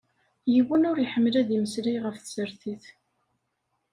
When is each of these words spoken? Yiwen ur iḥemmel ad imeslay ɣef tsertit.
Yiwen 0.53 0.87
ur 0.89 0.97
iḥemmel 0.99 1.35
ad 1.41 1.49
imeslay 1.57 1.97
ɣef 2.03 2.15
tsertit. 2.17 2.85